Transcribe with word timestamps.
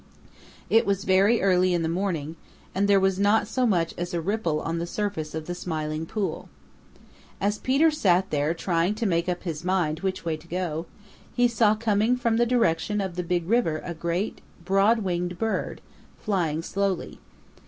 It 0.67 0.87
was 0.87 1.03
very 1.03 1.43
early 1.43 1.75
in 1.75 1.83
the 1.83 1.87
morning 1.87 2.35
and 2.73 2.87
there 2.87 2.99
was 2.99 3.19
not 3.19 3.47
so 3.47 3.67
much 3.67 3.93
as 3.99 4.15
a 4.15 4.19
ripple 4.19 4.59
on 4.59 4.79
the 4.79 4.87
surface 4.87 5.35
of 5.35 5.45
the 5.45 5.53
Smiling 5.53 6.07
Pool. 6.07 6.49
As 7.39 7.59
Peter 7.59 7.91
sat 7.91 8.31
there 8.31 8.55
trying 8.55 8.95
to 8.95 9.05
make 9.05 9.29
up 9.29 9.43
his 9.43 9.63
mind 9.63 9.99
which 9.99 10.25
way 10.25 10.37
to 10.37 10.47
go, 10.47 10.87
he 11.35 11.47
saw 11.47 11.75
coming 11.75 12.17
from 12.17 12.37
the 12.37 12.47
direction 12.47 12.99
of 12.99 13.15
the 13.15 13.21
Big 13.21 13.47
River 13.47 13.79
a 13.85 13.93
great, 13.93 14.41
broad 14.65 15.01
winged 15.03 15.37
bird, 15.37 15.81
flying 16.17 16.63
slowly. 16.63 17.19